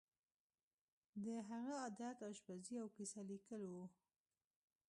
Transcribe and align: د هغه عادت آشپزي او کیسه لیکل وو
د 1.23 1.25
هغه 1.49 1.73
عادت 1.83 2.17
آشپزي 2.29 2.75
او 2.81 2.87
کیسه 2.95 3.21
لیکل 3.29 3.61
وو 3.67 3.85